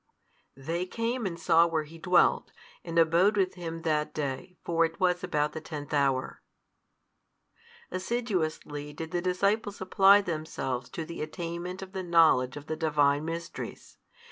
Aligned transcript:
They 0.57 0.87
came 0.87 1.27
and 1.27 1.39
saw 1.39 1.67
where 1.67 1.83
He 1.83 1.99
dwelt, 1.99 2.51
and 2.83 2.97
abode 2.97 3.37
with 3.37 3.53
Him 3.53 3.83
that 3.83 4.15
day: 4.15 4.57
for 4.63 4.83
it 4.83 4.99
was 4.99 5.23
about 5.23 5.51
the 5.53 5.61
tenth 5.61 5.93
hour. 5.93 6.41
Assiduously 7.91 8.93
did 8.93 9.11
the 9.11 9.21
disciples 9.21 9.79
apply 9.79 10.21
themselves 10.21 10.89
to 10.89 11.05
the 11.05 11.21
attainment 11.21 11.83
of 11.83 11.91
the 11.91 12.01
knowledge 12.01 12.57
of 12.57 12.65
the 12.65 12.75
Divine 12.75 13.25
Mysteries. 13.25 13.99